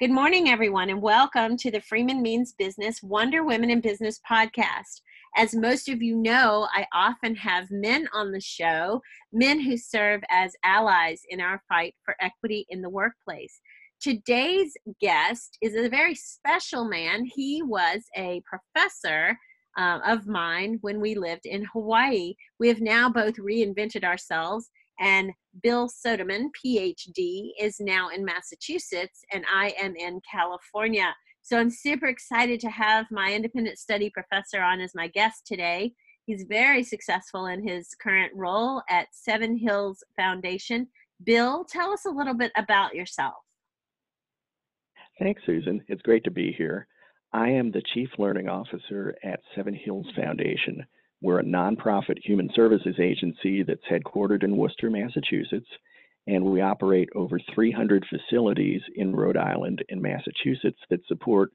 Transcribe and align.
Good 0.00 0.10
morning, 0.10 0.48
everyone, 0.48 0.88
and 0.88 1.02
welcome 1.02 1.58
to 1.58 1.70
the 1.70 1.82
Freeman 1.82 2.22
Means 2.22 2.54
Business 2.54 3.02
Wonder 3.02 3.44
Women 3.44 3.68
in 3.68 3.82
Business 3.82 4.18
podcast. 4.26 5.02
As 5.36 5.54
most 5.54 5.90
of 5.90 6.00
you 6.00 6.16
know, 6.16 6.66
I 6.74 6.86
often 6.94 7.34
have 7.34 7.70
men 7.70 8.08
on 8.14 8.32
the 8.32 8.40
show, 8.40 9.02
men 9.30 9.60
who 9.60 9.76
serve 9.76 10.22
as 10.30 10.54
allies 10.64 11.20
in 11.28 11.38
our 11.38 11.62
fight 11.68 11.94
for 12.02 12.16
equity 12.18 12.64
in 12.70 12.80
the 12.80 12.88
workplace. 12.88 13.60
Today's 14.00 14.72
guest 15.02 15.58
is 15.60 15.74
a 15.74 15.90
very 15.90 16.14
special 16.14 16.88
man. 16.88 17.26
He 17.26 17.62
was 17.62 18.00
a 18.16 18.42
professor 18.48 19.36
uh, 19.76 19.98
of 20.06 20.26
mine 20.26 20.78
when 20.80 20.98
we 20.98 21.14
lived 21.14 21.44
in 21.44 21.66
Hawaii. 21.74 22.36
We 22.58 22.68
have 22.68 22.80
now 22.80 23.10
both 23.10 23.34
reinvented 23.36 24.04
ourselves 24.04 24.70
and 25.00 25.32
Bill 25.62 25.88
Sodeman, 25.88 26.50
PhD, 26.64 27.50
is 27.58 27.80
now 27.80 28.10
in 28.10 28.24
Massachusetts, 28.24 29.24
and 29.32 29.44
I 29.52 29.74
am 29.80 29.96
in 29.96 30.20
California. 30.30 31.14
So 31.42 31.58
I'm 31.58 31.70
super 31.70 32.06
excited 32.06 32.60
to 32.60 32.70
have 32.70 33.06
my 33.10 33.32
independent 33.32 33.78
study 33.78 34.10
professor 34.10 34.60
on 34.60 34.80
as 34.80 34.94
my 34.94 35.08
guest 35.08 35.46
today. 35.46 35.94
He's 36.26 36.44
very 36.48 36.84
successful 36.84 37.46
in 37.46 37.66
his 37.66 37.88
current 38.00 38.32
role 38.36 38.82
at 38.88 39.08
Seven 39.10 39.56
Hills 39.56 40.04
Foundation. 40.16 40.86
Bill, 41.24 41.64
tell 41.64 41.92
us 41.92 42.04
a 42.04 42.10
little 42.10 42.34
bit 42.34 42.52
about 42.56 42.94
yourself. 42.94 43.34
Thanks, 45.18 45.42
Susan. 45.44 45.82
It's 45.88 46.02
great 46.02 46.24
to 46.24 46.30
be 46.30 46.52
here. 46.52 46.86
I 47.32 47.48
am 47.48 47.70
the 47.70 47.82
Chief 47.94 48.08
Learning 48.18 48.48
Officer 48.48 49.14
at 49.24 49.40
Seven 49.54 49.74
Hills 49.74 50.06
Foundation, 50.14 50.84
we're 51.22 51.40
a 51.40 51.44
nonprofit 51.44 52.18
human 52.22 52.50
services 52.54 52.96
agency 52.98 53.62
that's 53.62 53.84
headquartered 53.90 54.42
in 54.42 54.56
Worcester, 54.56 54.90
Massachusetts, 54.90 55.68
and 56.26 56.44
we 56.44 56.60
operate 56.60 57.08
over 57.14 57.38
300 57.54 58.06
facilities 58.08 58.80
in 58.96 59.14
Rhode 59.14 59.36
Island 59.36 59.84
and 59.88 60.00
Massachusetts 60.00 60.78
that 60.88 61.06
support 61.06 61.50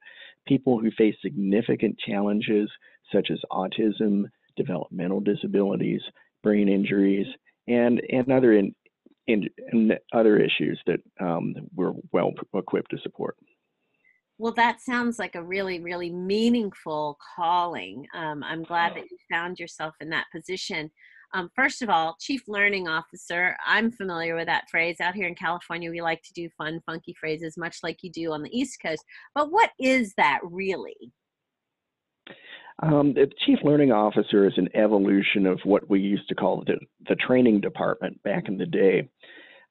people 0.47 0.79
who 0.79 0.91
face 0.91 1.15
significant 1.21 1.97
challenges 1.97 2.69
such 3.11 3.29
as 3.31 3.39
autism, 3.51 4.25
developmental 4.55 5.19
disabilities, 5.19 6.01
brain 6.43 6.69
injuries, 6.69 7.27
and, 7.67 8.01
and 8.09 8.31
other 8.31 8.53
in, 8.53 8.73
in, 9.27 9.49
in 9.71 9.91
other 10.13 10.37
issues 10.37 10.79
that 10.85 10.99
um, 11.19 11.55
we're 11.75 11.93
well 12.11 12.31
equipped 12.53 12.91
to 12.91 12.97
support. 12.99 13.35
Well, 14.37 14.53
that 14.53 14.81
sounds 14.81 15.17
like 15.17 15.35
a 15.35 15.43
really, 15.43 15.79
really 15.79 16.09
meaningful 16.09 17.17
calling. 17.35 18.05
Um, 18.13 18.43
I'm 18.43 18.63
glad 18.63 18.95
that 18.95 19.09
you 19.09 19.17
found 19.31 19.59
yourself 19.59 19.95
in 20.01 20.09
that 20.09 20.25
position. 20.33 20.91
Um, 21.33 21.49
first 21.55 21.81
of 21.81 21.89
all, 21.89 22.17
Chief 22.19 22.43
Learning 22.47 22.87
Officer, 22.87 23.55
I'm 23.65 23.91
familiar 23.91 24.35
with 24.35 24.47
that 24.47 24.69
phrase. 24.69 24.99
Out 24.99 25.15
here 25.15 25.27
in 25.27 25.35
California, 25.35 25.89
we 25.89 26.01
like 26.01 26.21
to 26.23 26.33
do 26.33 26.49
fun, 26.57 26.81
funky 26.85 27.15
phrases, 27.19 27.57
much 27.57 27.77
like 27.81 27.97
you 28.01 28.11
do 28.11 28.31
on 28.33 28.41
the 28.41 28.57
East 28.57 28.77
Coast. 28.81 29.03
But 29.33 29.51
what 29.51 29.71
is 29.79 30.13
that 30.17 30.39
really? 30.43 31.13
Um, 32.83 33.13
the 33.13 33.31
Chief 33.45 33.59
Learning 33.63 33.91
Officer 33.91 34.45
is 34.45 34.53
an 34.57 34.69
evolution 34.75 35.45
of 35.45 35.59
what 35.63 35.89
we 35.89 36.01
used 36.01 36.27
to 36.27 36.35
call 36.35 36.63
the, 36.65 36.77
the 37.07 37.15
training 37.15 37.61
department 37.61 38.21
back 38.23 38.47
in 38.47 38.57
the 38.57 38.65
day. 38.65 39.09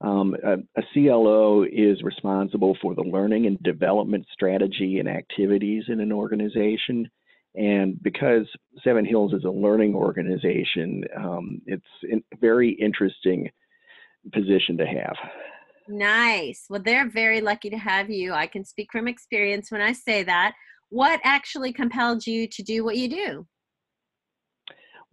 Um, 0.00 0.37
a, 0.45 0.55
a, 0.78 0.83
CLO 0.92 1.62
is 1.62 2.03
responsible 2.03 2.77
for 2.83 2.95
the 2.95 3.03
learning 3.03 3.47
and 3.47 3.62
development 3.62 4.27
strategy 4.33 4.98
and 4.98 5.09
activities 5.09 5.84
in 5.89 6.01
an 6.01 6.12
organization. 6.12 7.09
And 7.55 8.03
because 8.03 8.47
Seven 8.83 9.05
Hills 9.05 9.33
is 9.33 9.45
a 9.45 9.51
learning 9.51 9.95
organization, 9.95 11.05
um, 11.17 11.62
it's 11.67 11.84
a 12.12 12.20
very 12.41 12.70
interesting 12.70 13.48
position 14.33 14.77
to 14.78 14.86
have. 14.86 15.14
Nice. 15.89 16.64
Well, 16.69 16.83
they're 16.83 17.08
very 17.08 17.41
lucky 17.41 17.70
to 17.70 17.79
have 17.79 18.11
you. 18.11 18.33
I 18.33 18.47
can 18.47 18.64
speak 18.64 18.91
from 18.91 19.06
experience 19.06 19.70
when 19.70 19.81
I 19.81 19.92
say 19.92 20.23
that. 20.25 20.55
What 20.89 21.20
actually 21.25 21.73
compelled 21.73 22.27
you 22.27 22.47
to 22.48 22.62
do 22.62 22.84
what 22.84 22.97
you 22.97 23.08
do? 23.08 23.47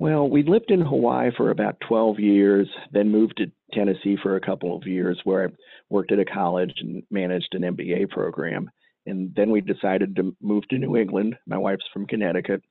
Well, 0.01 0.27
we 0.27 0.41
lived 0.41 0.71
in 0.71 0.81
Hawaii 0.81 1.29
for 1.37 1.51
about 1.51 1.79
12 1.87 2.19
years, 2.19 2.67
then 2.91 3.11
moved 3.11 3.37
to 3.37 3.51
Tennessee 3.71 4.17
for 4.23 4.35
a 4.35 4.41
couple 4.41 4.75
of 4.75 4.87
years 4.87 5.21
where 5.25 5.45
I 5.45 5.51
worked 5.91 6.11
at 6.11 6.17
a 6.17 6.25
college 6.25 6.73
and 6.79 7.03
managed 7.11 7.49
an 7.51 7.61
MBA 7.61 8.09
program. 8.09 8.67
And 9.05 9.31
then 9.35 9.51
we 9.51 9.61
decided 9.61 10.15
to 10.15 10.35
move 10.41 10.67
to 10.69 10.79
New 10.79 10.97
England. 10.97 11.35
My 11.45 11.59
wife's 11.59 11.85
from 11.93 12.07
Connecticut. 12.07 12.63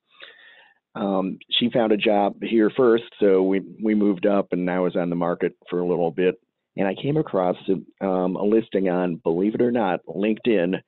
Um, 0.96 1.38
she 1.52 1.70
found 1.70 1.92
a 1.92 1.96
job 1.96 2.34
here 2.42 2.68
first, 2.76 3.04
so 3.20 3.44
we, 3.44 3.62
we 3.80 3.94
moved 3.94 4.26
up 4.26 4.48
and 4.50 4.68
I 4.68 4.80
was 4.80 4.96
on 4.96 5.08
the 5.08 5.14
market 5.14 5.52
for 5.70 5.78
a 5.78 5.86
little 5.86 6.10
bit. 6.10 6.34
And 6.76 6.88
I 6.88 7.00
came 7.00 7.16
across 7.16 7.54
um, 8.00 8.34
a 8.34 8.42
listing 8.42 8.88
on, 8.88 9.20
believe 9.22 9.54
it 9.54 9.62
or 9.62 9.70
not, 9.70 10.00
LinkedIn 10.04 10.80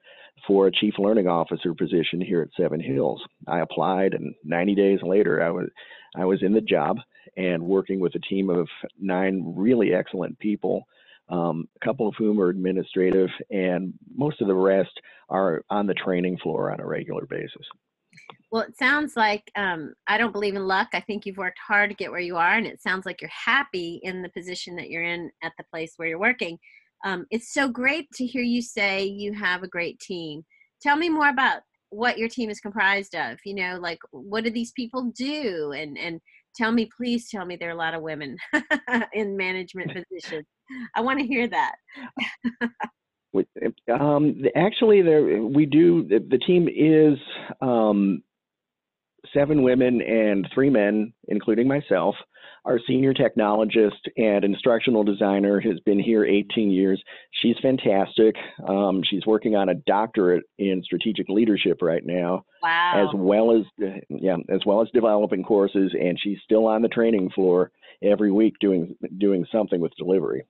for 0.48 0.66
a 0.66 0.72
chief 0.72 0.94
learning 0.98 1.28
officer 1.28 1.72
position 1.72 2.20
here 2.20 2.42
at 2.42 2.48
Seven 2.60 2.80
Hills. 2.80 3.22
I 3.46 3.60
applied, 3.60 4.14
and 4.14 4.34
90 4.42 4.74
days 4.74 4.98
later, 5.04 5.40
I 5.40 5.50
was 5.50 5.68
I 6.16 6.24
was 6.24 6.42
in 6.42 6.52
the 6.52 6.60
job 6.60 6.98
and 7.36 7.62
working 7.62 8.00
with 8.00 8.14
a 8.14 8.20
team 8.20 8.50
of 8.50 8.68
nine 9.00 9.54
really 9.56 9.94
excellent 9.94 10.38
people, 10.38 10.84
um, 11.28 11.68
a 11.80 11.84
couple 11.84 12.08
of 12.08 12.14
whom 12.18 12.40
are 12.40 12.48
administrative, 12.48 13.30
and 13.50 13.94
most 14.14 14.40
of 14.40 14.48
the 14.48 14.54
rest 14.54 14.92
are 15.28 15.62
on 15.70 15.86
the 15.86 15.94
training 15.94 16.38
floor 16.42 16.70
on 16.70 16.80
a 16.80 16.86
regular 16.86 17.26
basis. 17.26 17.66
Well, 18.50 18.62
it 18.62 18.76
sounds 18.76 19.16
like 19.16 19.50
um, 19.56 19.94
I 20.06 20.18
don't 20.18 20.32
believe 20.32 20.54
in 20.54 20.66
luck. 20.66 20.88
I 20.92 21.00
think 21.00 21.24
you've 21.24 21.38
worked 21.38 21.58
hard 21.66 21.88
to 21.88 21.96
get 21.96 22.10
where 22.10 22.20
you 22.20 22.36
are, 22.36 22.54
and 22.54 22.66
it 22.66 22.82
sounds 22.82 23.06
like 23.06 23.22
you're 23.22 23.30
happy 23.30 24.00
in 24.02 24.20
the 24.20 24.28
position 24.28 24.76
that 24.76 24.90
you're 24.90 25.04
in 25.04 25.30
at 25.42 25.52
the 25.56 25.64
place 25.64 25.94
where 25.96 26.08
you're 26.08 26.18
working. 26.18 26.58
Um, 27.04 27.26
it's 27.30 27.52
so 27.52 27.68
great 27.68 28.10
to 28.14 28.26
hear 28.26 28.42
you 28.42 28.60
say 28.60 29.04
you 29.04 29.32
have 29.32 29.62
a 29.62 29.68
great 29.68 29.98
team. 30.00 30.44
Tell 30.82 30.96
me 30.96 31.08
more 31.08 31.30
about 31.30 31.62
what 31.92 32.18
your 32.18 32.28
team 32.28 32.48
is 32.48 32.58
comprised 32.58 33.14
of 33.14 33.38
you 33.44 33.54
know 33.54 33.78
like 33.80 33.98
what 34.10 34.44
do 34.44 34.50
these 34.50 34.72
people 34.72 35.12
do? 35.14 35.72
And 35.72 35.98
and 35.98 36.20
tell 36.56 36.72
me 36.72 36.88
please 36.96 37.28
tell 37.30 37.44
me 37.44 37.56
there 37.56 37.68
are 37.68 37.72
a 37.72 37.76
lot 37.76 37.94
of 37.94 38.02
women 38.02 38.36
in 39.12 39.36
management 39.36 39.88
positions. 40.10 40.46
I 40.94 41.00
want 41.02 41.20
to 41.20 41.26
hear 41.26 41.48
that. 41.48 41.74
Um, 43.90 44.42
actually 44.54 45.02
there 45.02 45.42
we 45.42 45.66
do 45.66 46.06
the, 46.06 46.18
the 46.28 46.38
team 46.38 46.68
is 46.68 47.18
um, 47.60 48.22
seven 49.34 49.62
women 49.62 50.02
and 50.02 50.46
three 50.54 50.70
men 50.70 51.12
including 51.28 51.66
myself 51.66 52.14
our 52.64 52.78
senior 52.86 53.12
technologist 53.12 54.08
and 54.16 54.44
instructional 54.44 55.02
designer 55.02 55.60
has 55.60 55.80
been 55.80 55.98
here 55.98 56.24
18 56.24 56.70
years. 56.70 57.02
She's 57.32 57.56
fantastic. 57.60 58.36
Um, 58.68 59.02
she's 59.02 59.26
working 59.26 59.56
on 59.56 59.68
a 59.68 59.74
doctorate 59.74 60.44
in 60.58 60.82
strategic 60.84 61.28
leadership 61.28 61.82
right 61.82 62.04
now, 62.04 62.44
wow. 62.62 63.04
as 63.04 63.14
well 63.14 63.56
as 63.56 63.64
yeah, 64.08 64.36
as 64.48 64.60
well 64.64 64.80
as 64.80 64.88
developing 64.94 65.42
courses. 65.42 65.92
And 65.98 66.18
she's 66.20 66.38
still 66.44 66.66
on 66.66 66.82
the 66.82 66.88
training 66.88 67.30
floor 67.30 67.72
every 68.02 68.30
week 68.30 68.54
doing 68.60 68.94
doing 69.18 69.44
something 69.50 69.80
with 69.80 69.92
delivery. 69.96 70.44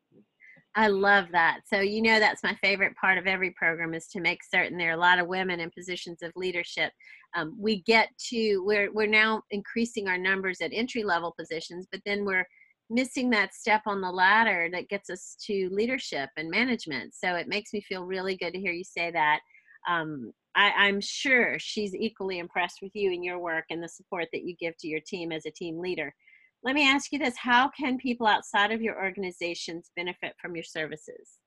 I 0.75 0.89
love 0.89 1.27
that. 1.33 1.61
So 1.67 1.81
you 1.81 2.01
know 2.01 2.19
that's 2.19 2.43
my 2.43 2.55
favorite 2.63 2.97
part 2.97 3.19
of 3.19 3.27
every 3.27 3.51
program 3.51 3.93
is 3.93 4.07
to 4.09 4.21
make 4.21 4.41
certain 4.43 4.79
there 4.79 4.91
are 4.91 4.95
a 4.95 5.01
lot 5.01 5.19
of 5.19 5.29
women 5.29 5.61
in 5.61 5.71
positions 5.71 6.23
of 6.23 6.33
leadership. 6.35 6.93
Um, 7.37 7.55
we 7.59 7.83
get 7.83 8.09
to 8.31 8.63
we're 8.65 8.91
we're 8.93 9.07
now 9.07 9.43
increasing 9.51 10.09
our 10.09 10.19
numbers 10.19 10.59
at 10.63 10.71
entry 10.73 11.05
level 11.05 11.35
positions, 11.39 11.87
but 11.91 12.01
then 12.07 12.25
we're 12.25 12.47
missing 12.89 13.31
that 13.31 13.55
step 13.55 13.83
on 13.87 14.01
the 14.01 14.11
ladder 14.11 14.69
that 14.73 14.89
gets 14.89 15.11
us 15.11 15.37
to 15.47 15.69
leadership 15.73 16.31
and 16.37 16.51
management. 16.51 17.15
So 17.15 17.35
it 17.37 17.49
makes 17.49 17.73
me 17.73 17.81
feel 17.81 18.05
really 18.05 18.37
good 18.37 18.53
to 18.53 18.61
hear 18.61 18.73
you 18.73 18.85
say 18.85 19.11
that. 19.11 19.41
Um, 19.89 20.33
I, 20.55 20.89
am 20.89 21.01
sure 21.01 21.59
she's 21.59 21.95
equally 21.95 22.39
impressed 22.39 22.81
with 22.83 22.93
you 22.95 23.11
and 23.13 23.25
your 23.25 23.39
work 23.39 23.65
and 23.71 23.83
the 23.83 23.89
support 23.89 24.29
that 24.33 24.45
you 24.45 24.55
give 24.61 24.77
to 24.79 24.89
your 24.89 25.01
team 25.01 25.33
as 25.33 25.47
a 25.47 25.51
team 25.51 25.79
leader. 25.81 26.15
Let 26.65 26.75
me 26.75 26.89
ask 26.89 27.13
you 27.13 27.19
this 27.19 27.37
How 27.37 27.69
can 27.69 27.99
people 27.99 28.27
outside 28.27 28.71
of 28.71 28.81
your 28.81 29.03
organizations 29.03 29.91
benefit 29.97 30.35
from 30.41 30.55
your 30.55 30.65
services? 30.65 31.39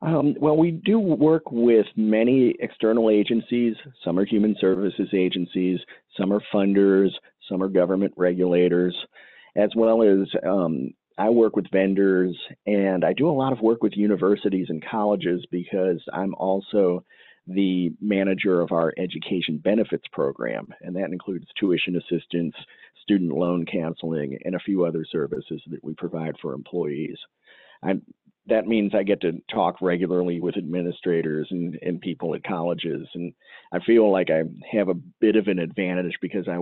Um, 0.00 0.36
well, 0.38 0.56
we 0.56 0.70
do 0.70 1.00
work 1.00 1.50
with 1.50 1.86
many 1.96 2.54
external 2.60 3.10
agencies. 3.10 3.74
Some 4.04 4.16
are 4.18 4.24
human 4.24 4.54
services 4.60 5.08
agencies, 5.12 5.80
some 6.16 6.32
are 6.32 6.42
funders, 6.54 7.10
some 7.48 7.62
are 7.62 7.68
government 7.68 8.14
regulators, 8.16 8.94
as 9.56 9.70
well 9.74 10.02
as 10.02 10.28
um, 10.48 10.90
I 11.18 11.30
work 11.30 11.56
with 11.56 11.68
vendors 11.72 12.36
and 12.66 13.04
I 13.04 13.12
do 13.12 13.28
a 13.28 13.32
lot 13.32 13.52
of 13.52 13.60
work 13.60 13.82
with 13.82 13.96
universities 13.96 14.66
and 14.68 14.84
colleges 14.88 15.44
because 15.50 16.00
I'm 16.12 16.32
also 16.36 17.04
the 17.48 17.90
manager 18.00 18.60
of 18.60 18.72
our 18.72 18.92
education 18.98 19.58
benefits 19.58 20.04
program, 20.12 20.68
and 20.82 20.94
that 20.96 21.10
includes 21.10 21.46
tuition 21.58 21.96
assistance, 21.96 22.54
student 23.02 23.32
loan 23.32 23.64
counseling, 23.64 24.38
and 24.44 24.54
a 24.54 24.60
few 24.60 24.84
other 24.84 25.04
services 25.10 25.62
that 25.68 25.82
we 25.82 25.94
provide 25.94 26.36
for 26.40 26.52
employees. 26.52 27.16
That 28.46 28.66
means 28.66 28.92
I 28.94 29.02
get 29.02 29.20
to 29.22 29.42
talk 29.52 29.82
regularly 29.82 30.40
with 30.40 30.56
administrators 30.56 31.48
and, 31.50 31.78
and 31.82 32.00
people 32.00 32.34
at 32.34 32.44
colleges, 32.44 33.06
and 33.14 33.32
I 33.72 33.78
feel 33.80 34.10
like 34.10 34.30
I 34.30 34.44
have 34.70 34.88
a 34.88 34.94
bit 35.20 35.36
of 35.36 35.48
an 35.48 35.58
advantage 35.58 36.16
because 36.22 36.48
I 36.48 36.58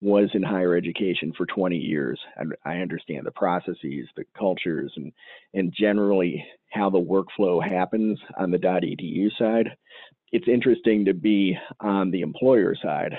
was 0.00 0.30
in 0.34 0.42
higher 0.42 0.76
education 0.76 1.32
for 1.36 1.46
20 1.46 1.76
years. 1.76 2.20
And 2.36 2.54
I 2.64 2.76
understand 2.76 3.26
the 3.26 3.32
processes, 3.32 4.08
the 4.16 4.24
cultures, 4.38 4.92
and, 4.96 5.12
and 5.54 5.74
generally 5.76 6.44
how 6.70 6.90
the 6.90 6.98
workflow 6.98 7.66
happens 7.66 8.18
on 8.38 8.50
the 8.50 8.58
.edu 8.58 9.28
side. 9.38 9.70
It's 10.32 10.48
interesting 10.48 11.04
to 11.04 11.14
be 11.14 11.56
on 11.80 12.10
the 12.10 12.20
employer 12.20 12.74
side 12.82 13.14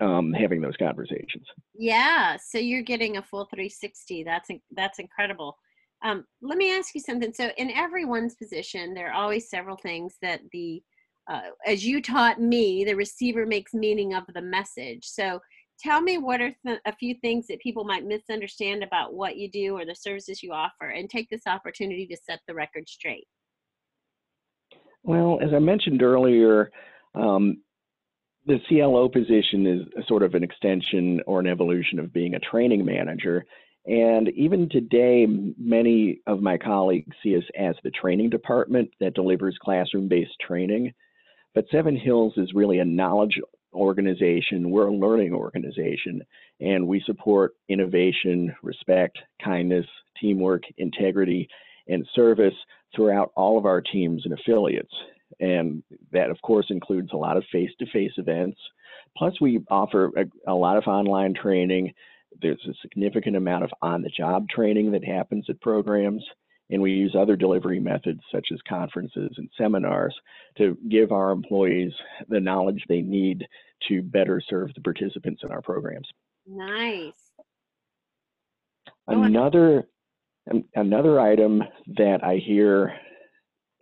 um, 0.00 0.32
having 0.32 0.60
those 0.60 0.76
conversations. 0.78 1.46
Yeah, 1.74 2.36
so 2.36 2.58
you're 2.58 2.82
getting 2.82 3.16
a 3.16 3.22
full 3.22 3.46
360. 3.46 4.24
That's 4.24 4.50
that's 4.74 4.98
incredible. 4.98 5.56
Um, 6.02 6.24
let 6.40 6.58
me 6.58 6.76
ask 6.76 6.94
you 6.94 7.00
something. 7.00 7.32
So, 7.32 7.50
in 7.56 7.70
everyone's 7.70 8.34
position, 8.34 8.94
there 8.94 9.10
are 9.10 9.22
always 9.22 9.48
several 9.48 9.76
things 9.76 10.16
that 10.20 10.40
the, 10.52 10.82
uh, 11.30 11.50
as 11.64 11.86
you 11.86 12.02
taught 12.02 12.40
me, 12.40 12.84
the 12.84 12.96
receiver 12.96 13.46
makes 13.46 13.72
meaning 13.72 14.14
of 14.14 14.24
the 14.34 14.42
message. 14.42 15.04
So, 15.04 15.38
tell 15.78 16.00
me 16.00 16.18
what 16.18 16.40
are 16.40 16.54
th- 16.66 16.80
a 16.86 16.96
few 16.96 17.14
things 17.22 17.46
that 17.46 17.60
people 17.60 17.84
might 17.84 18.04
misunderstand 18.04 18.82
about 18.82 19.14
what 19.14 19.36
you 19.36 19.48
do 19.50 19.76
or 19.76 19.84
the 19.86 19.94
services 19.94 20.42
you 20.42 20.52
offer, 20.52 20.88
and 20.88 21.08
take 21.08 21.28
this 21.30 21.46
opportunity 21.46 22.06
to 22.08 22.16
set 22.16 22.40
the 22.48 22.54
record 22.54 22.88
straight. 22.88 23.28
Well, 25.04 25.38
as 25.42 25.52
I 25.54 25.58
mentioned 25.58 26.02
earlier, 26.02 26.70
um, 27.14 27.58
the 28.46 28.58
CLO 28.68 29.08
position 29.08 29.66
is 29.66 30.06
sort 30.06 30.22
of 30.22 30.34
an 30.34 30.42
extension 30.42 31.20
or 31.26 31.40
an 31.40 31.46
evolution 31.46 31.98
of 31.98 32.12
being 32.12 32.34
a 32.34 32.40
training 32.40 32.84
manager. 32.84 33.44
And 33.86 34.28
even 34.30 34.68
today, 34.68 35.26
many 35.58 36.20
of 36.26 36.40
my 36.40 36.56
colleagues 36.56 37.16
see 37.22 37.36
us 37.36 37.44
as 37.58 37.74
the 37.82 37.90
training 37.90 38.30
department 38.30 38.90
that 39.00 39.14
delivers 39.14 39.58
classroom 39.60 40.08
based 40.08 40.36
training. 40.40 40.92
But 41.54 41.66
Seven 41.70 41.96
Hills 41.96 42.34
is 42.36 42.54
really 42.54 42.78
a 42.78 42.84
knowledge 42.84 43.38
organization. 43.74 44.70
We're 44.70 44.88
a 44.88 44.94
learning 44.94 45.32
organization, 45.32 46.22
and 46.60 46.86
we 46.86 47.02
support 47.06 47.54
innovation, 47.68 48.54
respect, 48.62 49.18
kindness, 49.42 49.86
teamwork, 50.20 50.62
integrity, 50.78 51.48
and 51.88 52.06
service 52.14 52.54
throughout 52.94 53.32
all 53.36 53.58
of 53.58 53.66
our 53.66 53.80
teams 53.80 54.22
and 54.24 54.34
affiliates. 54.34 54.92
And 55.40 55.82
that, 56.12 56.30
of 56.30 56.40
course, 56.42 56.66
includes 56.70 57.10
a 57.12 57.16
lot 57.16 57.36
of 57.36 57.44
face 57.50 57.70
to 57.78 57.86
face 57.86 58.12
events. 58.16 58.58
Plus, 59.16 59.40
we 59.40 59.60
offer 59.70 60.10
a, 60.16 60.52
a 60.52 60.54
lot 60.54 60.76
of 60.76 60.84
online 60.86 61.34
training 61.34 61.92
there's 62.40 62.64
a 62.68 62.74
significant 62.80 63.36
amount 63.36 63.64
of 63.64 63.70
on 63.82 64.02
the 64.02 64.08
job 64.08 64.48
training 64.48 64.92
that 64.92 65.04
happens 65.04 65.44
at 65.48 65.60
programs. 65.60 66.24
And 66.70 66.80
we 66.80 66.92
use 66.92 67.14
other 67.18 67.36
delivery 67.36 67.80
methods 67.80 68.20
such 68.32 68.48
as 68.52 68.58
conferences 68.66 69.30
and 69.36 69.50
seminars 69.58 70.14
to 70.56 70.78
give 70.88 71.12
our 71.12 71.30
employees 71.30 71.92
the 72.28 72.40
knowledge 72.40 72.82
they 72.88 73.02
need 73.02 73.46
to 73.88 74.00
better 74.00 74.40
serve 74.48 74.72
the 74.74 74.80
participants 74.80 75.42
in 75.44 75.50
our 75.50 75.60
programs. 75.60 76.08
Nice. 76.46 77.12
Another 79.06 79.84
another 80.74 81.20
item 81.20 81.62
that 81.96 82.24
I 82.24 82.36
hear 82.36 82.94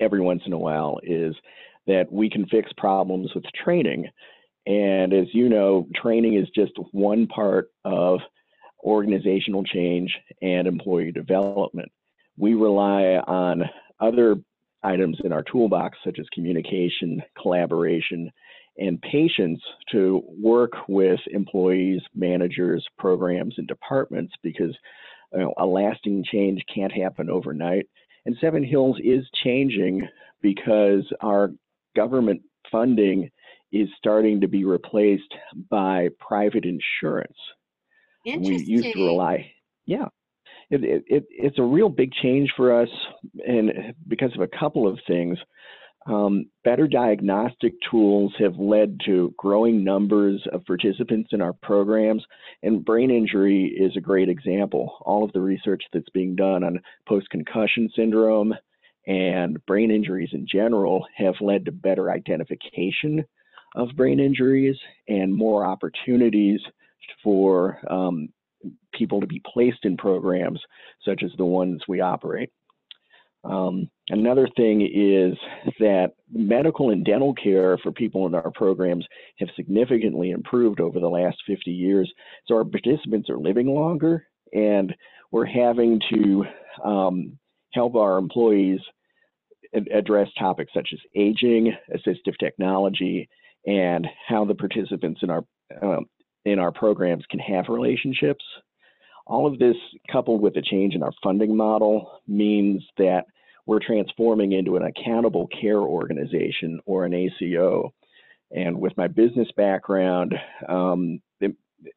every 0.01 0.21
once 0.21 0.43
in 0.47 0.53
a 0.53 0.59
while 0.59 1.01
is 1.03 1.35
that 1.87 2.11
we 2.11 2.31
can 2.31 2.47
fix 2.47 2.71
problems 2.77 3.31
with 3.35 3.45
training. 3.65 4.07
And 4.67 5.13
as 5.13 5.27
you 5.33 5.49
know, 5.49 5.87
training 5.95 6.35
is 6.35 6.49
just 6.55 6.73
one 6.93 7.27
part 7.27 7.69
of 7.85 8.21
organizational 8.85 9.65
change, 9.65 10.17
and 10.43 10.67
employee 10.67 11.13
development. 11.13 11.91
We 12.37 12.55
rely 12.55 13.21
on 13.27 13.65
other 14.01 14.37
items 14.83 15.19
in 15.25 15.33
our 15.33 15.43
toolbox, 15.43 15.99
such 16.05 16.19
as 16.19 16.27
communication, 16.33 17.23
collaboration, 17.41 18.31
and 18.79 19.01
patience 19.03 19.61
to 19.93 20.23
work 20.41 20.73
with 20.89 21.21
employees, 21.33 22.01
managers, 22.15 22.87
programs, 22.99 23.55
and 23.59 23.69
departments 23.69 24.33
because 24.43 24.75
you 25.33 25.39
know, 25.39 25.55
a 25.59 25.67
lasting 25.67 26.25
change 26.31 26.63
can't 26.73 26.93
happen 26.93 27.31
overnight. 27.31 27.87
And 28.27 28.37
Seven 28.41 28.63
Hills 28.63 28.99
is 29.03 29.25
changing 29.43 30.07
because 30.43 31.05
our 31.23 31.51
government 31.97 32.43
funding 32.71 33.31
is 33.73 33.89
starting 33.99 34.41
to 34.41 34.49
be 34.49 34.65
replaced 34.65 35.33
by 35.71 36.09
private 36.19 36.65
insurance 36.65 37.37
we 38.25 38.57
used 38.59 38.93
to 38.93 39.07
rely. 39.07 39.53
Yeah, 39.87 40.07
it, 40.71 40.85
it, 40.85 41.05
it, 41.07 41.25
it's 41.31 41.59
a 41.59 41.63
real 41.63 41.89
big 41.89 42.13
change 42.13 42.53
for 42.57 42.81
us, 42.83 42.89
and 43.47 43.95
because 44.07 44.35
of 44.35 44.41
a 44.41 44.59
couple 44.59 44.87
of 44.87 44.99
things. 45.07 45.39
Um, 46.07 46.47
better 46.65 46.89
diagnostic 46.89 47.75
tools 47.91 48.33
have 48.39 48.57
led 48.57 48.99
to 49.05 49.35
growing 49.37 49.85
numbers 49.85 50.43
of 50.53 50.65
participants 50.65 51.31
in 51.33 51.43
our 51.43 51.53
programs, 51.53 52.25
and 52.63 52.85
brain 52.85 53.11
injury 53.11 53.67
is 53.67 53.97
a 53.97 54.01
great 54.01 54.29
example. 54.29 54.97
All 55.03 55.25
of 55.25 55.33
the 55.33 55.43
research 55.43 55.83
that's 55.93 56.09
being 56.15 56.37
done 56.37 56.65
on 56.65 56.81
post 57.07 57.29
concussion 57.31 57.91
syndrome 57.95 58.55
and 59.07 59.65
brain 59.67 59.91
injuries 59.91 60.31
in 60.33 60.47
general 60.51 61.07
have 61.17 61.35
led 61.41 61.67
to 61.67 61.73
better 61.73 62.11
identification 62.11 63.25
of 63.75 63.89
brain 63.97 64.21
injuries 64.21 64.77
and 65.09 65.35
more 65.35 65.65
opportunities 65.65 66.61
for 67.23 67.79
um, 67.91 68.29
people 68.93 69.21
to 69.21 69.27
be 69.27 69.43
placed 69.53 69.85
in 69.85 69.97
programs 69.97 70.61
such 71.05 71.23
as 71.23 71.31
the 71.37 71.45
ones 71.45 71.83
we 71.89 72.01
operate. 72.01 72.51
Um, 73.45 73.89
another 74.11 74.49
thing 74.57 74.83
is 74.83 75.37
that 75.79 76.13
medical 76.31 76.91
and 76.91 77.05
dental 77.05 77.35
care 77.35 77.79
for 77.79 77.91
people 77.91 78.27
in 78.27 78.35
our 78.35 78.51
programs 78.51 79.07
have 79.39 79.49
significantly 79.57 80.31
improved 80.31 80.81
over 80.81 81.01
the 81.01 81.09
last 81.09 81.39
50 81.47 81.71
years. 81.71 82.13
So 82.47 82.57
our 82.57 82.65
participants 82.65 83.31
are 83.31 83.39
living 83.39 83.69
longer, 83.69 84.27
and 84.53 84.95
we're 85.31 85.47
having 85.47 86.01
to 86.13 86.45
um, 86.85 87.39
help 87.73 87.95
our 87.95 88.19
employees 88.19 88.81
address 89.93 90.29
topics 90.39 90.73
such 90.75 90.89
as 90.93 90.99
aging, 91.15 91.73
assistive 91.95 92.37
technology, 92.39 93.29
and 93.67 94.07
how 94.27 94.45
the 94.45 94.55
participants 94.55 95.21
in 95.23 95.31
our 95.31 95.45
um, 95.83 96.07
in 96.45 96.59
our 96.59 96.73
programs 96.73 97.25
can 97.31 97.39
have 97.39 97.69
relationships. 97.69 98.45
All 99.31 99.47
of 99.47 99.61
this, 99.61 99.77
coupled 100.11 100.43
with 100.43 100.57
a 100.57 100.63
change 100.63 100.97
in 100.97 101.05
our 101.05 101.13
funding 101.23 101.57
model, 101.57 102.21
means 102.27 102.83
that 102.99 103.27
we're 103.65 103.79
transforming 103.79 104.51
into 104.51 104.75
an 104.75 104.83
accountable 104.83 105.47
care 105.61 105.79
organization 105.79 106.81
or 106.85 107.05
an 107.05 107.15
ACO. 107.15 107.95
And 108.51 108.81
with 108.81 108.97
my 108.97 109.07
business 109.07 109.47
background, 109.57 110.35
um, 110.69 111.21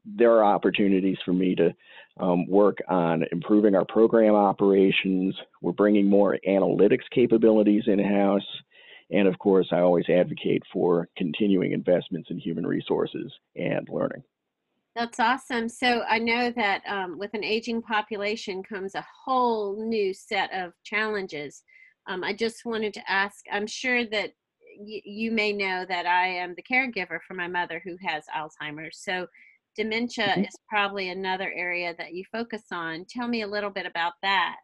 there 0.05 0.31
are 0.31 0.45
opportunities 0.45 1.17
for 1.25 1.33
me 1.33 1.55
to 1.55 1.73
um, 2.19 2.45
work 2.47 2.77
on 2.87 3.23
improving 3.31 3.73
our 3.73 3.85
program 3.85 4.35
operations. 4.35 5.35
We're 5.59 5.71
bringing 5.71 6.07
more 6.07 6.37
analytics 6.47 7.09
capabilities 7.11 7.85
in 7.87 7.97
house. 7.97 8.47
And 9.09 9.27
of 9.27 9.39
course, 9.39 9.69
I 9.71 9.79
always 9.79 10.07
advocate 10.07 10.61
for 10.71 11.09
continuing 11.17 11.71
investments 11.71 12.29
in 12.29 12.37
human 12.37 12.67
resources 12.67 13.33
and 13.55 13.89
learning. 13.89 14.23
That's 14.95 15.19
awesome. 15.19 15.69
So 15.69 16.03
I 16.07 16.19
know 16.19 16.51
that 16.51 16.83
um, 16.87 17.17
with 17.17 17.33
an 17.33 17.43
aging 17.43 17.81
population 17.81 18.61
comes 18.61 18.93
a 18.93 19.05
whole 19.25 19.87
new 19.87 20.13
set 20.13 20.53
of 20.53 20.73
challenges. 20.83 21.63
Um, 22.07 22.23
I 22.23 22.33
just 22.33 22.65
wanted 22.65 22.93
to 22.95 23.11
ask 23.11 23.45
I'm 23.51 23.65
sure 23.65 24.05
that 24.05 24.31
y- 24.77 25.01
you 25.03 25.31
may 25.31 25.51
know 25.51 25.85
that 25.87 26.05
I 26.05 26.27
am 26.27 26.53
the 26.53 26.63
caregiver 26.63 27.19
for 27.27 27.33
my 27.33 27.47
mother 27.47 27.81
who 27.83 27.97
has 28.05 28.23
Alzheimer's. 28.35 28.99
So 28.99 29.25
dementia 29.75 30.27
mm-hmm. 30.27 30.41
is 30.41 30.55
probably 30.69 31.09
another 31.09 31.51
area 31.55 31.95
that 31.97 32.13
you 32.13 32.23
focus 32.31 32.63
on. 32.71 33.05
Tell 33.09 33.27
me 33.27 33.41
a 33.41 33.47
little 33.47 33.71
bit 33.71 33.87
about 33.87 34.13
that. 34.21 34.57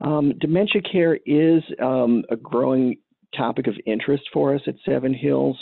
Um, 0.00 0.34
dementia 0.38 0.82
care 0.82 1.18
is 1.26 1.62
um, 1.82 2.24
a 2.30 2.36
growing 2.36 2.98
topic 3.36 3.66
of 3.66 3.74
interest 3.86 4.24
for 4.32 4.54
us 4.54 4.60
at 4.66 4.74
Seven 4.84 5.12
Hills. 5.12 5.58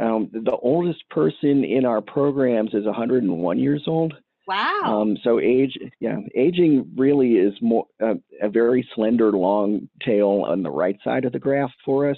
Um, 0.00 0.30
the 0.32 0.56
oldest 0.62 1.08
person 1.10 1.64
in 1.64 1.84
our 1.84 2.00
programs 2.00 2.72
is 2.74 2.86
101 2.86 3.58
years 3.58 3.84
old. 3.86 4.14
Wow. 4.46 4.82
Um, 4.84 5.16
so 5.22 5.38
age, 5.38 5.78
yeah, 6.00 6.18
aging 6.34 6.90
really 6.96 7.34
is 7.34 7.52
more 7.60 7.86
uh, 8.02 8.14
a 8.42 8.48
very 8.48 8.88
slender, 8.94 9.30
long 9.30 9.88
tail 10.04 10.44
on 10.46 10.62
the 10.62 10.70
right 10.70 10.98
side 11.04 11.24
of 11.24 11.32
the 11.32 11.38
graph 11.38 11.70
for 11.84 12.10
us. 12.10 12.16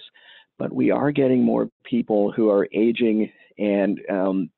But 0.59 0.73
we 0.73 0.91
are 0.91 1.11
getting 1.11 1.43
more 1.43 1.69
people 1.85 2.31
who 2.31 2.49
are 2.51 2.69
aging, 2.73 3.31
and 3.59 4.01
um, 4.11 4.51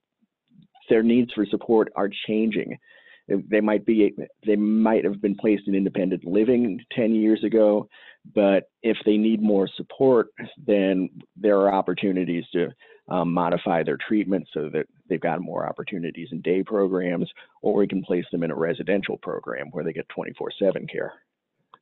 their 0.91 1.03
needs 1.03 1.33
for 1.33 1.47
support 1.47 1.91
are 1.97 2.11
changing. 2.27 2.79
They 3.27 3.61
might 3.61 3.87
be, 3.87 4.15
they 4.47 4.57
might 4.57 5.05
have 5.05 5.23
been 5.23 5.35
placed 5.35 5.67
in 5.67 5.75
independent 5.75 6.27
living 6.27 6.79
10 6.93 7.15
years 7.15 7.43
ago, 7.43 7.89
but 8.35 8.65
if 8.83 8.99
they 9.07 9.17
need 9.17 9.43
more 9.43 9.67
support, 9.77 10.29
then 10.67 11.09
there 11.37 11.59
are 11.59 11.73
opportunities 11.73 12.45
to 12.53 12.69
um, 13.09 13.33
modify 13.33 13.83
their 13.83 13.99
treatment 13.99 14.49
so 14.53 14.71
that 14.71 14.87
they've 15.09 15.21
got 15.21 15.41
more 15.41 15.69
opportunities 15.69 16.29
in 16.33 16.41
day 16.41 16.63
programs, 16.63 17.31
or 17.63 17.75
we 17.75 17.87
can 17.87 18.03
place 18.03 18.25
them 18.33 18.43
in 18.43 18.51
a 18.51 18.57
residential 18.57 19.19
program 19.19 19.69
where 19.73 19.85
they 19.85 19.93
get 19.93 20.09
24 20.09 20.51
7 20.59 20.87
care. 20.87 21.13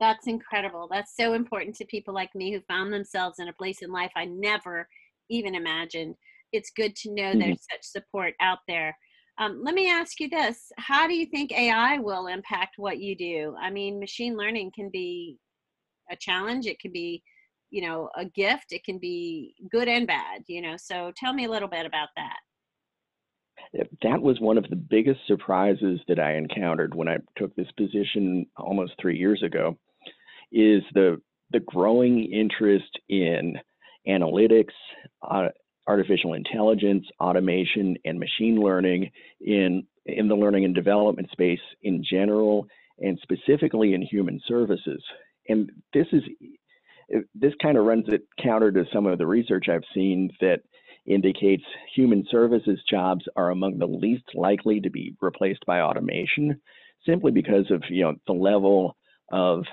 That's 0.01 0.27
incredible. 0.27 0.89
That's 0.91 1.15
so 1.17 1.35
important 1.35 1.77
to 1.77 1.85
people 1.85 2.13
like 2.13 2.35
me 2.35 2.53
who 2.53 2.61
found 2.63 2.93
themselves 2.93 3.39
in 3.39 3.49
a 3.49 3.53
place 3.53 3.83
in 3.83 3.93
life 3.93 4.11
I 4.17 4.25
never 4.25 4.89
even 5.31 5.55
imagined. 5.55 6.17
It's 6.53 6.73
good 6.75 6.97
to 6.97 7.15
know 7.15 7.23
mm-hmm. 7.23 7.39
there's 7.39 7.67
such 7.71 7.83
support 7.83 8.35
out 8.41 8.59
there. 8.67 8.97
Um, 9.39 9.63
let 9.63 9.75
me 9.75 9.89
ask 9.89 10.19
you 10.21 10.29
this 10.29 10.73
How 10.77 11.07
do 11.07 11.15
you 11.15 11.27
think 11.27 11.53
AI 11.53 11.99
will 11.99 12.27
impact 12.27 12.75
what 12.79 12.99
you 12.99 13.17
do? 13.17 13.55
I 13.61 13.71
mean, 13.71 14.01
machine 14.01 14.37
learning 14.37 14.73
can 14.75 14.91
be 14.93 15.39
a 16.11 16.17
challenge, 16.17 16.67
it 16.67 16.81
can 16.81 16.93
be 16.93 17.23
you 17.73 17.83
know 17.83 18.09
a 18.17 18.25
gift 18.25 18.73
it 18.73 18.85
can 18.85 18.99
be 18.99 19.55
good 19.71 19.89
and 19.89 20.07
bad 20.07 20.43
you 20.47 20.63
know 20.63 20.77
so 20.77 21.11
tell 21.17 21.33
me 21.33 21.47
a 21.47 21.51
little 21.51 21.69
bit 21.69 21.87
about 21.87 22.09
that 22.17 22.39
that 24.03 24.21
was 24.21 24.39
one 24.41 24.59
of 24.59 24.69
the 24.69 24.77
biggest 24.77 25.21
surprises 25.27 25.99
that 26.07 26.19
I 26.19 26.35
encountered 26.35 26.95
when 26.95 27.09
I 27.09 27.19
took 27.37 27.55
this 27.55 27.71
position 27.77 28.47
almost 28.57 28.93
three 29.01 29.19
years 29.19 29.43
ago 29.43 29.79
is 30.51 30.83
the 30.95 31.21
the 31.53 31.61
growing 31.61 32.25
interest 32.33 32.99
in 33.09 33.59
analytics, 34.09 34.73
uh, 35.23 35.49
artificial 35.87 36.35
intelligence, 36.35 37.05
automation, 37.21 37.97
and 38.05 38.19
machine 38.19 38.57
learning 38.57 39.11
in 39.41 39.87
in 40.07 40.29
the 40.29 40.35
learning 40.35 40.65
and 40.65 40.75
development 40.75 41.31
space 41.31 41.61
in 41.83 42.03
general, 42.09 42.67
and 42.99 43.19
specifically 43.23 43.95
in 43.95 44.03
human 44.03 44.41
services. 44.49 45.03
And 45.49 45.71
this 45.93 46.07
is 46.13 46.23
this 47.35 47.53
kind 47.63 47.77
of 47.77 47.85
runs 47.85 48.05
it 48.09 48.23
counter 48.43 48.73
to 48.73 48.85
some 48.93 49.07
of 49.07 49.19
the 49.19 49.27
research 49.27 49.69
I've 49.69 49.85
seen 49.95 50.31
that 50.41 50.61
indicates 51.07 51.65
human 51.95 52.25
services 52.31 52.81
jobs 52.89 53.25
are 53.37 53.51
among 53.51 53.79
the 53.79 53.87
least 53.87 54.25
likely 54.35 54.81
to 54.81 54.91
be 54.91 55.15
replaced 55.21 55.65
by 55.67 55.81
automation 55.81 56.61
simply 57.07 57.33
because 57.33 57.71
of 57.71 57.83
you 57.89 58.05
know 58.05 58.15
the 58.27 58.33
level 58.33 58.97
of 59.33 59.65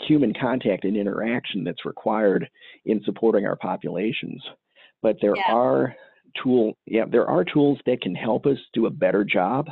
human 0.00 0.34
contact 0.34 0.84
and 0.84 0.96
interaction 0.96 1.62
that's 1.62 1.84
required 1.84 2.48
in 2.84 3.00
supporting 3.04 3.46
our 3.46 3.56
populations 3.56 4.42
but 5.02 5.16
there 5.20 5.36
yeah. 5.36 5.54
are 5.54 5.94
tool 6.42 6.76
yeah 6.86 7.04
there 7.08 7.28
are 7.28 7.44
tools 7.44 7.78
that 7.86 8.00
can 8.00 8.14
help 8.14 8.44
us 8.44 8.58
do 8.72 8.86
a 8.86 8.90
better 8.90 9.22
job 9.22 9.68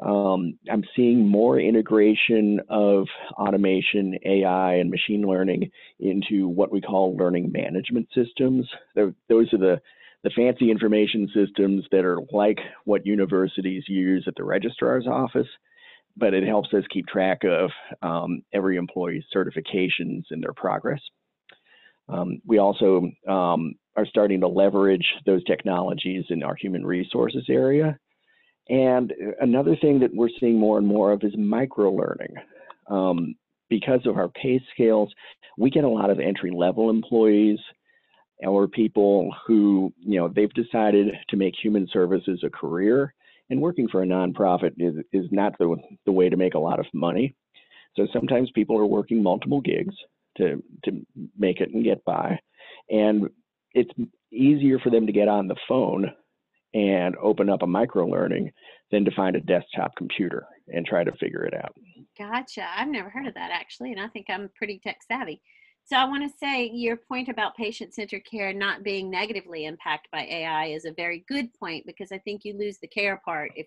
um, 0.00 0.58
I'm 0.70 0.84
seeing 0.94 1.26
more 1.26 1.58
integration 1.58 2.60
of 2.68 3.06
automation, 3.32 4.16
AI, 4.24 4.74
and 4.74 4.90
machine 4.90 5.22
learning 5.22 5.70
into 5.98 6.46
what 6.46 6.70
we 6.70 6.80
call 6.80 7.16
learning 7.16 7.50
management 7.50 8.08
systems. 8.14 8.68
Those 8.94 9.52
are 9.52 9.58
the, 9.58 9.80
the 10.22 10.30
fancy 10.36 10.70
information 10.70 11.28
systems 11.34 11.84
that 11.90 12.04
are 12.04 12.20
like 12.32 12.58
what 12.84 13.06
universities 13.06 13.84
use 13.88 14.24
at 14.28 14.34
the 14.36 14.44
registrar's 14.44 15.08
office, 15.08 15.48
but 16.16 16.32
it 16.32 16.46
helps 16.46 16.72
us 16.74 16.84
keep 16.90 17.08
track 17.08 17.42
of 17.42 17.70
um, 18.00 18.42
every 18.52 18.76
employee's 18.76 19.24
certifications 19.34 20.24
and 20.30 20.42
their 20.42 20.52
progress. 20.52 21.00
Um, 22.08 22.40
we 22.46 22.58
also 22.58 23.10
um, 23.28 23.74
are 23.96 24.06
starting 24.06 24.40
to 24.40 24.48
leverage 24.48 25.06
those 25.26 25.42
technologies 25.44 26.24
in 26.30 26.44
our 26.44 26.54
human 26.54 26.86
resources 26.86 27.46
area 27.48 27.98
and 28.68 29.12
another 29.40 29.76
thing 29.76 30.00
that 30.00 30.14
we're 30.14 30.28
seeing 30.40 30.58
more 30.58 30.78
and 30.78 30.86
more 30.86 31.12
of 31.12 31.22
is 31.22 31.32
micro 31.36 31.90
learning. 31.90 32.34
Um, 32.90 33.34
because 33.70 34.00
of 34.06 34.16
our 34.16 34.28
pay 34.28 34.60
scales, 34.72 35.12
we 35.58 35.70
get 35.70 35.84
a 35.84 35.88
lot 35.88 36.10
of 36.10 36.20
entry 36.20 36.50
level 36.50 36.90
employees 36.90 37.58
or 38.40 38.68
people 38.68 39.34
who, 39.46 39.92
you 39.98 40.18
know, 40.18 40.28
they've 40.28 40.52
decided 40.54 41.08
to 41.28 41.36
make 41.36 41.54
human 41.60 41.88
services 41.92 42.42
a 42.44 42.50
career 42.50 43.14
and 43.50 43.60
working 43.60 43.88
for 43.88 44.02
a 44.02 44.06
nonprofit 44.06 44.72
is, 44.78 44.94
is 45.12 45.26
not 45.30 45.56
the, 45.58 45.76
the 46.06 46.12
way 46.12 46.28
to 46.28 46.36
make 46.36 46.54
a 46.54 46.58
lot 46.58 46.78
of 46.78 46.86
money. 46.92 47.34
So 47.96 48.06
sometimes 48.12 48.50
people 48.54 48.78
are 48.78 48.86
working 48.86 49.22
multiple 49.22 49.60
gigs 49.60 49.94
to, 50.36 50.62
to 50.84 51.06
make 51.36 51.60
it 51.60 51.70
and 51.74 51.84
get 51.84 52.04
by. 52.04 52.38
And 52.90 53.28
it's 53.72 53.90
easier 54.32 54.78
for 54.78 54.90
them 54.90 55.06
to 55.06 55.12
get 55.12 55.28
on 55.28 55.48
the 55.48 55.56
phone 55.66 56.12
and 56.74 57.16
open 57.16 57.48
up 57.48 57.62
a 57.62 57.66
micro 57.66 58.06
learning 58.06 58.50
than 58.90 59.04
to 59.04 59.10
find 59.12 59.36
a 59.36 59.40
desktop 59.40 59.94
computer 59.96 60.46
and 60.68 60.86
try 60.86 61.04
to 61.04 61.12
figure 61.12 61.44
it 61.44 61.54
out. 61.54 61.74
Gotcha. 62.18 62.66
I've 62.76 62.88
never 62.88 63.10
heard 63.10 63.26
of 63.26 63.34
that 63.34 63.50
actually, 63.52 63.92
and 63.92 64.00
I 64.00 64.08
think 64.08 64.26
I'm 64.28 64.50
pretty 64.56 64.80
tech 64.82 64.98
savvy. 65.06 65.40
So 65.84 65.96
I 65.96 66.04
want 66.04 66.22
to 66.22 66.38
say 66.38 66.70
your 66.70 66.98
point 66.98 67.30
about 67.30 67.56
patient-centered 67.56 68.22
care 68.30 68.52
not 68.52 68.82
being 68.82 69.08
negatively 69.10 69.64
impacted 69.64 70.10
by 70.12 70.24
AI 70.24 70.66
is 70.66 70.84
a 70.84 70.92
very 70.92 71.24
good 71.28 71.48
point 71.54 71.86
because 71.86 72.12
I 72.12 72.18
think 72.18 72.42
you 72.44 72.58
lose 72.58 72.76
the 72.78 72.88
care 72.88 73.22
part 73.24 73.52
if 73.56 73.66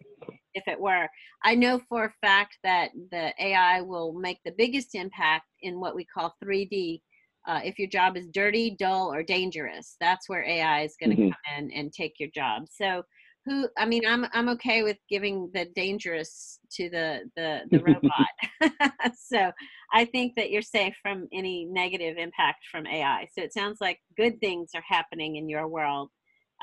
if 0.53 0.63
it 0.67 0.79
were. 0.79 1.08
I 1.43 1.55
know 1.55 1.79
for 1.89 2.05
a 2.05 2.13
fact 2.22 2.58
that 2.63 2.91
the 3.12 3.34
AI 3.39 3.81
will 3.81 4.13
make 4.13 4.39
the 4.43 4.53
biggest 4.55 4.96
impact 4.96 5.48
in 5.62 5.79
what 5.79 5.96
we 5.96 6.05
call 6.05 6.36
3D 6.43 7.01
uh, 7.48 7.62
if 7.63 7.79
your 7.79 7.89
job 7.89 8.17
is 8.17 8.27
dirty, 8.27 8.75
dull, 8.77 9.13
or 9.13 9.24
dangerous, 9.24 9.95
that's 10.00 10.29
where 10.29 10.43
AI 10.43 10.81
is 10.81 10.95
going 11.00 11.10
to 11.12 11.15
mm-hmm. 11.15 11.29
come 11.29 11.57
in 11.57 11.71
and 11.71 11.91
take 11.91 12.13
your 12.19 12.29
job. 12.33 12.63
So, 12.69 13.03
who? 13.45 13.67
I 13.77 13.86
mean, 13.86 14.03
I'm 14.07 14.25
I'm 14.33 14.50
okay 14.50 14.83
with 14.83 14.98
giving 15.10 15.50
the 15.53 15.65
dangerous 15.75 16.60
to 16.74 16.89
the 16.89 17.21
the 17.36 17.62
the 17.71 17.79
robot. 17.83 19.12
so, 19.17 19.51
I 19.93 20.05
think 20.05 20.33
that 20.36 20.51
you're 20.51 20.62
safe 20.62 20.95
from 21.01 21.27
any 21.33 21.65
negative 21.65 22.17
impact 22.17 22.65
from 22.71 22.88
AI. 22.88 23.27
So 23.33 23.43
it 23.43 23.53
sounds 23.53 23.77
like 23.81 24.00
good 24.15 24.39
things 24.39 24.71
are 24.74 24.83
happening 24.88 25.36
in 25.36 25.50
your 25.50 25.67
world 25.67 26.10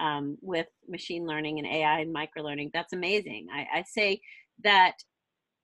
um, 0.01 0.39
with 0.41 0.67
machine 0.89 1.27
learning 1.27 1.59
and 1.59 1.67
AI 1.67 2.01
and 2.01 2.13
micro 2.13 2.43
learning. 2.43 2.71
That's 2.73 2.93
amazing. 2.93 3.49
I, 3.53 3.81
I 3.81 3.85
say 3.87 4.21
that 4.65 4.95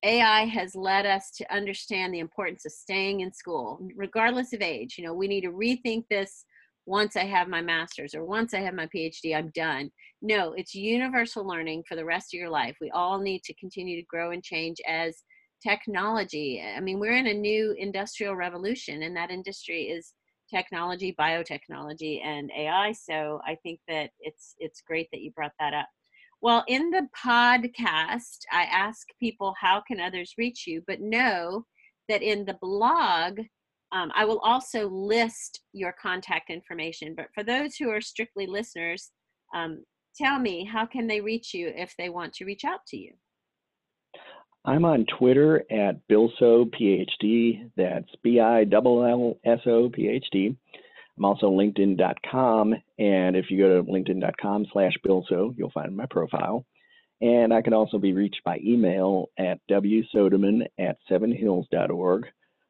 AI 0.04 0.44
has 0.44 0.74
led 0.74 1.06
us 1.06 1.30
to 1.36 1.54
understand 1.54 2.12
the 2.12 2.18
importance 2.18 2.66
of 2.66 2.72
staying 2.72 3.20
in 3.20 3.32
school, 3.32 3.80
regardless 3.96 4.52
of 4.52 4.60
age. 4.60 4.96
You 4.98 5.04
know, 5.04 5.14
we 5.14 5.26
need 5.26 5.40
to 5.42 5.50
rethink 5.50 6.04
this 6.10 6.44
once 6.86 7.16
I 7.16 7.24
have 7.24 7.48
my 7.48 7.62
master's 7.62 8.14
or 8.14 8.24
once 8.24 8.52
I 8.52 8.60
have 8.60 8.74
my 8.74 8.86
PhD, 8.94 9.34
I'm 9.34 9.50
done. 9.54 9.90
No, 10.20 10.52
it's 10.52 10.74
universal 10.74 11.46
learning 11.46 11.84
for 11.88 11.96
the 11.96 12.04
rest 12.04 12.34
of 12.34 12.38
your 12.38 12.50
life. 12.50 12.76
We 12.80 12.90
all 12.90 13.18
need 13.18 13.42
to 13.44 13.54
continue 13.54 13.98
to 13.98 14.06
grow 14.06 14.32
and 14.32 14.44
change 14.44 14.76
as 14.86 15.22
technology. 15.66 16.62
I 16.62 16.80
mean, 16.80 17.00
we're 17.00 17.16
in 17.16 17.28
a 17.28 17.34
new 17.34 17.74
industrial 17.78 18.36
revolution, 18.36 19.02
and 19.04 19.16
that 19.16 19.30
industry 19.30 19.84
is 19.84 20.12
technology, 20.54 21.14
biotechnology, 21.18 22.22
and 22.22 22.50
AI. 22.56 22.92
So 22.92 23.40
I 23.46 23.56
think 23.62 23.80
that 23.88 24.10
it's 24.20 24.54
it's 24.58 24.82
great 24.86 25.08
that 25.12 25.22
you 25.22 25.30
brought 25.32 25.52
that 25.58 25.72
up. 25.72 25.88
Well, 26.44 26.62
in 26.68 26.90
the 26.90 27.08
podcast, 27.16 28.40
I 28.52 28.64
ask 28.64 29.06
people 29.18 29.54
how 29.58 29.82
can 29.88 29.98
others 29.98 30.34
reach 30.36 30.66
you, 30.66 30.82
but 30.86 31.00
know 31.00 31.64
that 32.10 32.20
in 32.20 32.44
the 32.44 32.58
blog, 32.60 33.40
um, 33.92 34.12
I 34.14 34.26
will 34.26 34.40
also 34.40 34.86
list 34.90 35.62
your 35.72 35.94
contact 35.98 36.50
information. 36.50 37.14
But 37.16 37.28
for 37.34 37.44
those 37.44 37.76
who 37.76 37.88
are 37.88 38.02
strictly 38.02 38.44
listeners, 38.46 39.10
um, 39.54 39.84
tell 40.20 40.38
me 40.38 40.68
how 40.70 40.84
can 40.84 41.06
they 41.06 41.22
reach 41.22 41.54
you 41.54 41.72
if 41.74 41.94
they 41.96 42.10
want 42.10 42.34
to 42.34 42.44
reach 42.44 42.66
out 42.66 42.80
to 42.88 42.98
you? 42.98 43.12
I'm 44.66 44.84
on 44.84 45.06
Twitter 45.18 45.64
at 45.70 46.06
Billso 46.12 46.70
PhD. 46.70 47.70
That's 47.74 48.10
B 48.22 48.38
I 48.38 48.66
L 48.70 49.02
L 49.02 49.38
S 49.46 49.60
O 49.64 49.88
PhD. 49.88 50.54
I'm 51.16 51.24
also 51.24 51.50
LinkedIn.com, 51.50 52.74
and 52.98 53.36
if 53.36 53.50
you 53.50 53.58
go 53.58 53.76
to 53.76 53.90
LinkedIn.com 53.90 54.66
slash 54.72 54.94
Billso, 55.06 55.54
you'll 55.56 55.70
find 55.70 55.96
my 55.96 56.06
profile. 56.06 56.66
And 57.20 57.54
I 57.54 57.62
can 57.62 57.72
also 57.72 57.98
be 57.98 58.12
reached 58.12 58.42
by 58.44 58.58
email 58.64 59.26
at 59.38 59.60
wsodeman 59.70 60.66
at 60.78 60.96
sevenhills.org. 61.10 62.26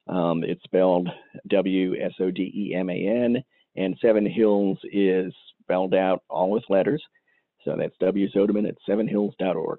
Um, 0.06 0.44
it's 0.44 0.62
spelled 0.64 1.08
W 1.48 1.94
S 1.98 2.12
O 2.20 2.30
D 2.30 2.52
E 2.54 2.74
M 2.74 2.90
A 2.90 2.94
N, 2.94 3.42
and 3.76 3.96
Seven 4.02 4.26
Hills 4.26 4.78
is 4.92 5.32
spelled 5.62 5.94
out 5.94 6.22
all 6.28 6.50
with 6.50 6.64
letters. 6.68 7.02
So 7.64 7.74
that's 7.78 7.96
W 8.00 8.28
Sodeman 8.30 8.68
at 8.68 8.76
sevenhills.org. 8.86 9.78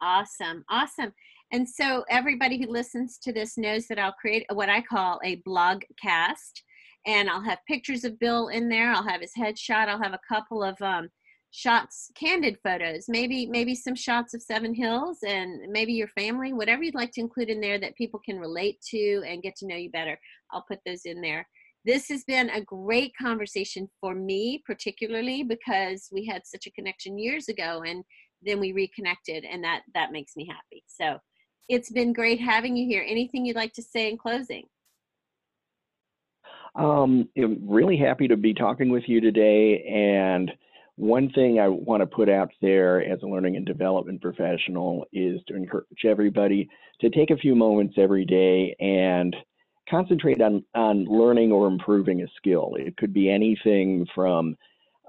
Awesome. 0.00 0.64
Awesome. 0.70 1.12
And 1.52 1.68
so 1.68 2.04
everybody 2.10 2.58
who 2.58 2.70
listens 2.70 3.18
to 3.18 3.32
this 3.32 3.58
knows 3.58 3.86
that 3.88 3.98
I'll 3.98 4.12
create 4.12 4.46
what 4.52 4.68
I 4.68 4.80
call 4.82 5.20
a 5.22 5.36
blog 5.44 5.82
cast 6.00 6.62
and 7.08 7.30
I'll 7.30 7.40
have 7.40 7.58
pictures 7.66 8.04
of 8.04 8.18
Bill 8.18 8.48
in 8.48 8.68
there. 8.68 8.92
I'll 8.92 9.08
have 9.08 9.22
his 9.22 9.32
headshot. 9.36 9.88
I'll 9.88 10.02
have 10.02 10.12
a 10.12 10.20
couple 10.28 10.62
of 10.62 10.80
um, 10.82 11.08
shots, 11.50 12.10
candid 12.14 12.58
photos, 12.62 13.06
maybe 13.08 13.46
maybe 13.46 13.74
some 13.74 13.94
shots 13.94 14.34
of 14.34 14.42
Seven 14.42 14.74
Hills 14.74 15.18
and 15.26 15.72
maybe 15.72 15.94
your 15.94 16.08
family, 16.08 16.52
whatever 16.52 16.82
you'd 16.82 16.94
like 16.94 17.10
to 17.12 17.22
include 17.22 17.48
in 17.48 17.62
there 17.62 17.80
that 17.80 17.96
people 17.96 18.20
can 18.22 18.38
relate 18.38 18.76
to 18.90 19.22
and 19.26 19.42
get 19.42 19.56
to 19.56 19.66
know 19.66 19.74
you 19.74 19.90
better. 19.90 20.20
I'll 20.52 20.66
put 20.68 20.80
those 20.84 21.06
in 21.06 21.22
there. 21.22 21.48
This 21.86 22.10
has 22.10 22.24
been 22.24 22.50
a 22.50 22.60
great 22.60 23.12
conversation 23.18 23.88
for 24.02 24.14
me, 24.14 24.62
particularly 24.66 25.42
because 25.42 26.10
we 26.12 26.26
had 26.26 26.42
such 26.44 26.66
a 26.66 26.72
connection 26.72 27.18
years 27.18 27.48
ago 27.48 27.84
and 27.86 28.04
then 28.42 28.60
we 28.60 28.72
reconnected 28.72 29.46
and 29.46 29.64
that 29.64 29.80
that 29.94 30.12
makes 30.12 30.36
me 30.36 30.46
happy. 30.46 30.84
So 30.86 31.18
it's 31.70 31.90
been 31.90 32.12
great 32.12 32.38
having 32.38 32.76
you 32.76 32.86
here. 32.86 33.04
Anything 33.08 33.46
you'd 33.46 33.56
like 33.56 33.72
to 33.74 33.82
say 33.82 34.10
in 34.10 34.18
closing? 34.18 34.64
Um, 36.78 37.28
I'm 37.36 37.68
really 37.68 37.96
happy 37.96 38.28
to 38.28 38.36
be 38.36 38.54
talking 38.54 38.88
with 38.88 39.02
you 39.08 39.20
today. 39.20 39.84
And 39.84 40.50
one 40.94 41.30
thing 41.30 41.58
I 41.58 41.68
want 41.68 42.02
to 42.02 42.06
put 42.06 42.28
out 42.28 42.50
there 42.62 43.02
as 43.02 43.20
a 43.22 43.26
learning 43.26 43.56
and 43.56 43.66
development 43.66 44.22
professional 44.22 45.04
is 45.12 45.40
to 45.48 45.56
encourage 45.56 46.04
everybody 46.04 46.68
to 47.00 47.10
take 47.10 47.30
a 47.30 47.36
few 47.36 47.56
moments 47.56 47.96
every 47.98 48.24
day 48.24 48.76
and 48.78 49.34
concentrate 49.90 50.40
on, 50.40 50.64
on 50.74 51.04
learning 51.06 51.50
or 51.50 51.66
improving 51.66 52.22
a 52.22 52.26
skill. 52.36 52.72
It 52.78 52.96
could 52.96 53.12
be 53.12 53.28
anything 53.28 54.06
from 54.14 54.56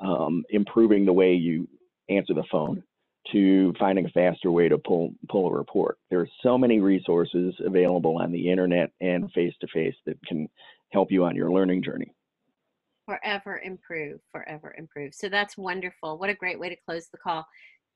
um, 0.01 0.43
improving 0.49 1.05
the 1.05 1.13
way 1.13 1.33
you 1.33 1.67
answer 2.09 2.33
the 2.33 2.45
phone 2.51 2.81
to 3.31 3.73
finding 3.77 4.05
a 4.05 4.09
faster 4.09 4.49
way 4.49 4.69
to 4.69 4.77
pull 4.77 5.13
pull 5.29 5.49
a 5.49 5.55
report. 5.55 5.97
There 6.09 6.21
are 6.21 6.29
so 6.41 6.57
many 6.57 6.79
resources 6.79 7.53
available 7.63 8.17
on 8.17 8.31
the 8.31 8.49
internet 8.49 8.91
and 9.01 9.31
face 9.33 9.53
to 9.61 9.67
face 9.67 9.95
that 10.05 10.17
can 10.25 10.47
help 10.91 11.11
you 11.11 11.25
on 11.25 11.35
your 11.35 11.51
learning 11.51 11.83
journey. 11.83 12.13
Forever 13.05 13.59
improve, 13.63 14.19
forever 14.31 14.75
improve. 14.77 15.13
So 15.13 15.29
that's 15.29 15.57
wonderful. 15.57 16.17
What 16.17 16.29
a 16.29 16.35
great 16.35 16.59
way 16.59 16.69
to 16.69 16.75
close 16.87 17.07
the 17.07 17.17
call. 17.17 17.45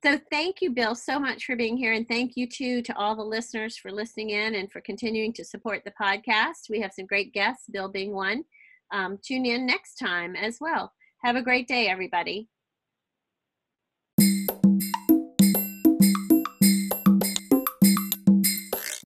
So 0.03 0.19
thank 0.31 0.61
you, 0.61 0.71
Bill, 0.71 0.95
so 0.95 1.17
much 1.17 1.45
for 1.45 1.55
being 1.55 1.77
here. 1.77 1.93
And 1.93 2.05
thank 2.07 2.33
you 2.35 2.45
too 2.45 2.81
to 2.81 2.97
all 2.97 3.15
the 3.15 3.23
listeners 3.23 3.77
for 3.77 3.89
listening 3.89 4.31
in 4.31 4.55
and 4.55 4.69
for 4.69 4.81
continuing 4.81 5.31
to 5.33 5.45
support 5.45 5.83
the 5.85 5.93
podcast. 6.01 6.69
We 6.69 6.81
have 6.81 6.91
some 6.91 7.05
great 7.05 7.33
guests, 7.33 7.67
Bill 7.71 7.87
being 7.87 8.11
one. 8.11 8.43
Um, 8.91 9.17
tune 9.23 9.45
in 9.45 9.65
next 9.65 9.95
time 9.95 10.35
as 10.35 10.57
well. 10.59 10.91
Have 11.23 11.37
a 11.37 11.41
great 11.41 11.69
day, 11.69 11.87
everybody. 11.87 12.49